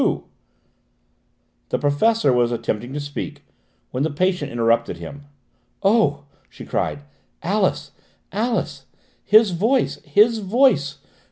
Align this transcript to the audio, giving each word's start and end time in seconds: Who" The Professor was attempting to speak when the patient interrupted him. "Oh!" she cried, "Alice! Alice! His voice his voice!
Who" 0.01 0.23
The 1.69 1.77
Professor 1.77 2.33
was 2.33 2.51
attempting 2.51 2.91
to 2.93 2.99
speak 2.99 3.43
when 3.91 4.01
the 4.01 4.09
patient 4.09 4.51
interrupted 4.51 4.97
him. 4.97 5.25
"Oh!" 5.83 6.23
she 6.49 6.65
cried, 6.65 7.03
"Alice! 7.43 7.91
Alice! 8.31 8.85
His 9.23 9.51
voice 9.51 9.99
his 10.03 10.39
voice! 10.39 10.97